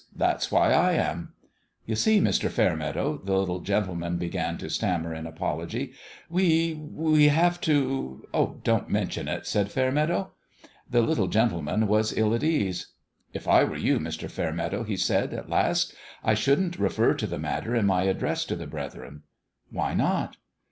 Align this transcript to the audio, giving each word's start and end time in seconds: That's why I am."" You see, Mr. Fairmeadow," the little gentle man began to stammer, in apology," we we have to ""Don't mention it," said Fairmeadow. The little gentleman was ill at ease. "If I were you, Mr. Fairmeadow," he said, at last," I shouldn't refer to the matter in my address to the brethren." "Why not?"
That's 0.15 0.51
why 0.51 0.73
I 0.73 0.93
am."" 0.93 1.33
You 1.85 1.95
see, 1.95 2.19
Mr. 2.19 2.49
Fairmeadow," 2.49 3.21
the 3.23 3.37
little 3.37 3.59
gentle 3.59 3.93
man 3.93 4.17
began 4.17 4.57
to 4.57 4.67
stammer, 4.67 5.13
in 5.13 5.27
apology," 5.27 5.93
we 6.27 6.73
we 6.73 7.27
have 7.27 7.61
to 7.61 8.25
""Don't 8.63 8.89
mention 8.89 9.27
it," 9.27 9.45
said 9.45 9.69
Fairmeadow. 9.71 10.31
The 10.89 11.03
little 11.03 11.27
gentleman 11.27 11.85
was 11.87 12.17
ill 12.17 12.33
at 12.33 12.43
ease. 12.43 12.93
"If 13.35 13.47
I 13.47 13.63
were 13.63 13.77
you, 13.77 13.99
Mr. 13.99 14.27
Fairmeadow," 14.27 14.83
he 14.85 14.97
said, 14.97 15.35
at 15.35 15.51
last," 15.51 15.93
I 16.23 16.33
shouldn't 16.33 16.79
refer 16.79 17.13
to 17.13 17.27
the 17.27 17.37
matter 17.37 17.75
in 17.75 17.85
my 17.85 18.05
address 18.05 18.43
to 18.45 18.55
the 18.55 18.65
brethren." 18.65 19.21
"Why 19.69 19.93
not?" 19.93 20.35